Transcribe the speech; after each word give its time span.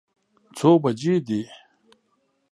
څو 0.57 0.69
بجې 0.83 1.15
دي؟ 1.27 1.41